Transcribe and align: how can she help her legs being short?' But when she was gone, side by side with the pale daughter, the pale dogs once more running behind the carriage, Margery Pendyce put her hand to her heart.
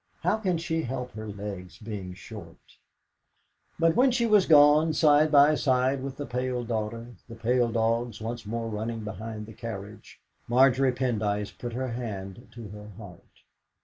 how 0.21 0.35
can 0.35 0.57
she 0.57 0.81
help 0.81 1.11
her 1.11 1.27
legs 1.27 1.77
being 1.77 2.15
short?' 2.15 2.79
But 3.77 3.95
when 3.95 4.09
she 4.09 4.25
was 4.25 4.47
gone, 4.47 4.93
side 4.93 5.31
by 5.31 5.53
side 5.53 6.01
with 6.01 6.17
the 6.17 6.25
pale 6.25 6.63
daughter, 6.63 7.13
the 7.29 7.35
pale 7.35 7.71
dogs 7.71 8.19
once 8.19 8.43
more 8.43 8.67
running 8.67 9.01
behind 9.03 9.45
the 9.45 9.53
carriage, 9.53 10.19
Margery 10.47 10.91
Pendyce 10.91 11.51
put 11.55 11.73
her 11.73 11.89
hand 11.89 12.47
to 12.53 12.69
her 12.69 12.89
heart. 12.97 13.43